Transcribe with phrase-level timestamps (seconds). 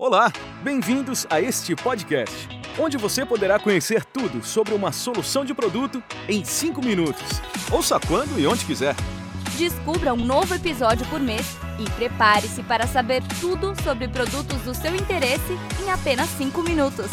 [0.00, 0.32] Olá,
[0.62, 2.48] bem-vindos a este podcast,
[2.78, 7.42] onde você poderá conhecer tudo sobre uma solução de produto em 5 minutos.
[7.68, 8.94] Ouça quando e onde quiser.
[9.56, 14.94] Descubra um novo episódio por mês e prepare-se para saber tudo sobre produtos do seu
[14.94, 17.10] interesse em apenas 5 minutos.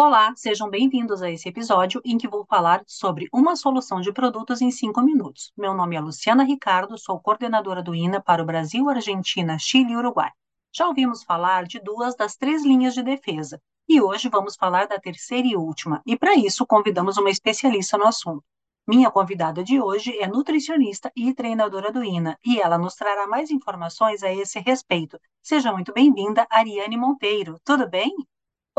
[0.00, 4.62] Olá, sejam bem-vindos a esse episódio em que vou falar sobre uma solução de produtos
[4.62, 5.50] em 5 minutos.
[5.56, 9.96] Meu nome é Luciana Ricardo, sou coordenadora do INA para o Brasil, Argentina, Chile e
[9.96, 10.30] Uruguai.
[10.72, 15.00] Já ouvimos falar de duas das três linhas de defesa e hoje vamos falar da
[15.00, 18.44] terceira e última, e para isso convidamos uma especialista no assunto.
[18.86, 23.50] Minha convidada de hoje é nutricionista e treinadora do INA e ela nos trará mais
[23.50, 25.18] informações a esse respeito.
[25.42, 27.56] Seja muito bem-vinda, Ariane Monteiro.
[27.64, 28.14] Tudo bem?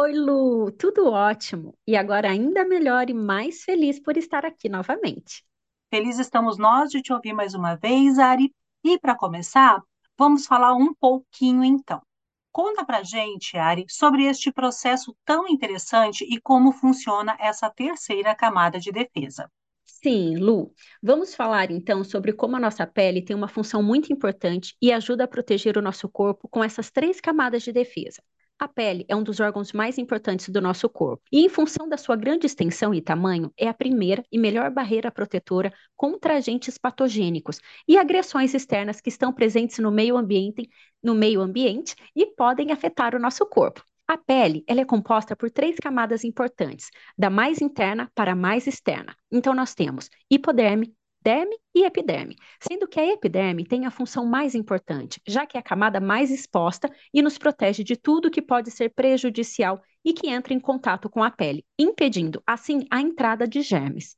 [0.01, 1.77] Oi, Lu, tudo ótimo.
[1.85, 5.43] E agora ainda melhor e mais feliz por estar aqui novamente.
[5.89, 8.55] Feliz estamos nós de te ouvir mais uma vez, Ari.
[8.81, 9.83] E para começar,
[10.17, 12.01] vamos falar um pouquinho então.
[12.49, 18.79] Conta pra gente, Ari, sobre este processo tão interessante e como funciona essa terceira camada
[18.79, 19.51] de defesa.
[19.83, 20.73] Sim, Lu.
[21.03, 25.25] Vamos falar então sobre como a nossa pele tem uma função muito importante e ajuda
[25.25, 28.23] a proteger o nosso corpo com essas três camadas de defesa.
[28.59, 31.95] A pele é um dos órgãos mais importantes do nosso corpo e, em função da
[31.97, 37.61] sua grande extensão e tamanho, é a primeira e melhor barreira protetora contra agentes patogênicos
[37.87, 40.69] e agressões externas que estão presentes no meio ambiente,
[41.01, 43.81] no meio ambiente e podem afetar o nosso corpo.
[44.05, 48.67] A pele ela é composta por três camadas importantes, da mais interna para a mais
[48.67, 49.15] externa.
[49.31, 54.55] Então, nós temos hipoderme, derme e epiderme, sendo que a epiderme tem a função mais
[54.55, 58.71] importante, já que é a camada mais exposta e nos protege de tudo que pode
[58.71, 63.61] ser prejudicial e que entra em contato com a pele, impedindo, assim, a entrada de
[63.61, 64.17] germes.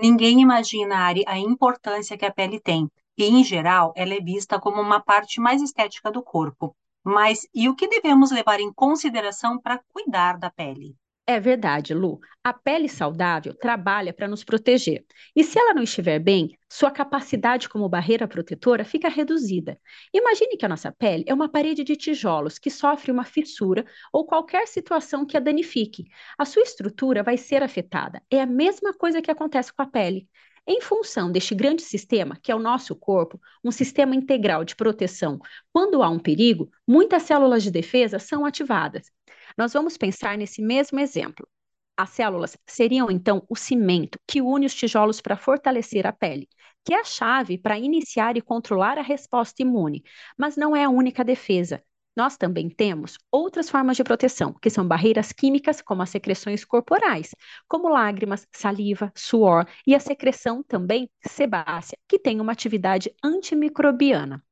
[0.00, 4.58] Ninguém imagina, Ari, a importância que a pele tem, e, em geral, ela é vista
[4.58, 6.74] como uma parte mais estética do corpo.
[7.04, 10.96] Mas e o que devemos levar em consideração para cuidar da pele?
[11.26, 12.18] É verdade, Lu.
[12.42, 15.04] A pele saudável trabalha para nos proteger.
[15.36, 19.78] E se ela não estiver bem, sua capacidade como barreira protetora fica reduzida.
[20.12, 24.26] Imagine que a nossa pele é uma parede de tijolos que sofre uma fissura ou
[24.26, 26.04] qualquer situação que a danifique.
[26.36, 28.20] A sua estrutura vai ser afetada.
[28.30, 30.28] É a mesma coisa que acontece com a pele.
[30.66, 35.38] Em função deste grande sistema, que é o nosso corpo, um sistema integral de proteção,
[35.72, 39.10] quando há um perigo, muitas células de defesa são ativadas.
[39.58, 41.48] Nós vamos pensar nesse mesmo exemplo.
[41.96, 46.48] As células seriam então o cimento que une os tijolos para fortalecer a pele,
[46.84, 50.02] que é a chave para iniciar e controlar a resposta imune,
[50.38, 51.82] mas não é a única defesa.
[52.16, 57.34] Nós também temos outras formas de proteção, que são barreiras químicas, como as secreções corporais,
[57.68, 64.42] como lágrimas, saliva, suor e a secreção também sebácea, que tem uma atividade antimicrobiana.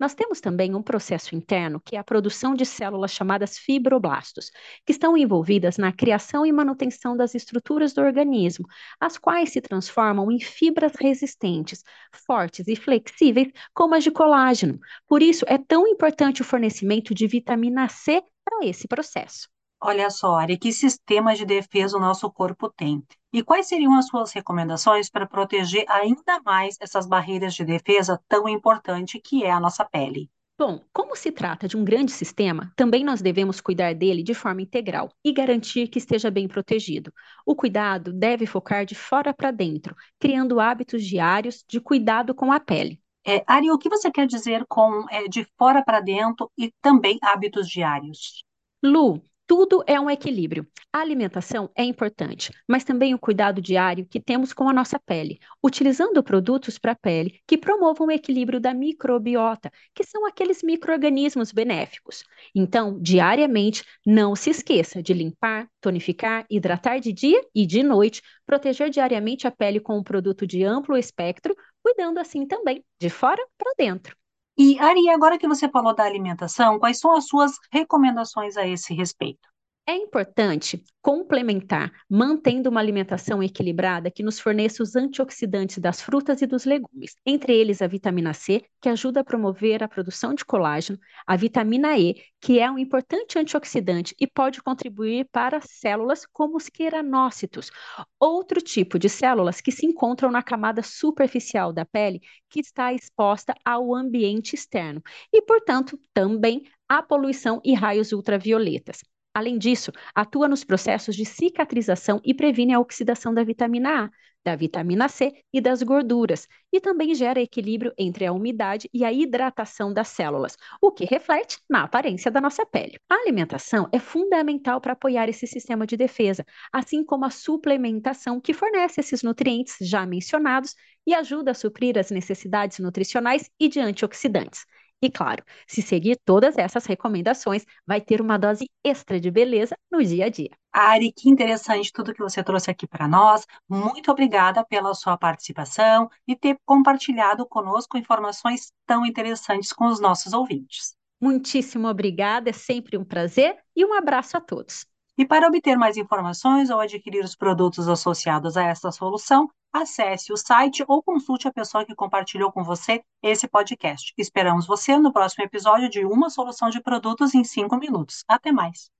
[0.00, 4.50] Nós temos também um processo interno, que é a produção de células chamadas fibroblastos,
[4.84, 8.66] que estão envolvidas na criação e manutenção das estruturas do organismo,
[8.98, 11.84] as quais se transformam em fibras resistentes,
[12.26, 14.80] fortes e flexíveis, como as de colágeno.
[15.06, 19.48] Por isso, é tão importante o fornecimento de vitamina C para esse processo.
[19.82, 23.02] Olha só, Ari, que sistemas de defesa o nosso corpo tem?
[23.32, 28.48] E quais seriam as suas recomendações para proteger ainda mais essas barreiras de defesa tão
[28.48, 30.30] importante que é a nossa pele?
[30.58, 34.60] Bom, como se trata de um grande sistema, também nós devemos cuidar dele de forma
[34.60, 37.10] integral e garantir que esteja bem protegido.
[37.46, 42.60] O cuidado deve focar de fora para dentro, criando hábitos diários de cuidado com a
[42.60, 43.00] pele.
[43.26, 47.18] É, Ari, o que você quer dizer com é, de fora para dentro e também
[47.22, 48.44] hábitos diários?
[48.82, 50.64] Lu, tudo é um equilíbrio.
[50.92, 55.40] A alimentação é importante, mas também o cuidado diário que temos com a nossa pele,
[55.60, 61.50] utilizando produtos para a pele que promovam o equilíbrio da microbiota, que são aqueles micro-organismos
[61.50, 62.22] benéficos.
[62.54, 68.88] Então, diariamente, não se esqueça de limpar, tonificar, hidratar de dia e de noite, proteger
[68.88, 73.74] diariamente a pele com um produto de amplo espectro, cuidando assim também de fora para
[73.76, 74.19] dentro.
[74.64, 78.92] E, Ari, agora que você falou da alimentação, quais são as suas recomendações a esse
[78.94, 79.48] respeito?
[79.86, 86.46] É importante complementar, mantendo uma alimentação equilibrada que nos forneça os antioxidantes das frutas e
[86.46, 90.98] dos legumes, entre eles a vitamina C, que ajuda a promover a produção de colágeno,
[91.26, 96.68] a vitamina E, que é um importante antioxidante e pode contribuir para células como os
[96.68, 97.70] queranócitos,
[98.18, 103.54] outro tipo de células que se encontram na camada superficial da pele que está exposta
[103.64, 109.02] ao ambiente externo e, portanto, também à poluição e raios ultravioletas.
[109.32, 114.10] Além disso, atua nos processos de cicatrização e previne a oxidação da vitamina A,
[114.44, 119.12] da vitamina C e das gorduras, e também gera equilíbrio entre a umidade e a
[119.12, 122.98] hidratação das células, o que reflete na aparência da nossa pele.
[123.08, 128.54] A alimentação é fundamental para apoiar esse sistema de defesa, assim como a suplementação que
[128.54, 130.74] fornece esses nutrientes já mencionados
[131.06, 134.64] e ajuda a suprir as necessidades nutricionais e de antioxidantes.
[135.02, 140.02] E claro, se seguir todas essas recomendações, vai ter uma dose extra de beleza no
[140.04, 140.50] dia a dia.
[140.72, 143.46] Ari, que interessante tudo que você trouxe aqui para nós.
[143.68, 150.34] Muito obrigada pela sua participação e ter compartilhado conosco informações tão interessantes com os nossos
[150.34, 150.94] ouvintes.
[151.20, 154.86] Muitíssimo obrigada, é sempre um prazer e um abraço a todos.
[155.18, 160.36] E para obter mais informações ou adquirir os produtos associados a esta solução, acesse o
[160.36, 164.12] site ou consulte a pessoa que compartilhou com você esse podcast.
[164.18, 168.24] Esperamos você no próximo episódio de Uma Solução de Produtos em 5 Minutos.
[168.28, 168.90] Até mais.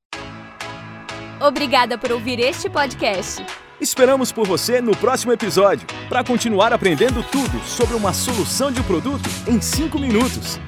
[1.40, 3.44] Obrigada por ouvir este podcast.
[3.80, 9.28] Esperamos por você no próximo episódio para continuar aprendendo tudo sobre uma solução de produto
[9.48, 10.60] em 5 minutos.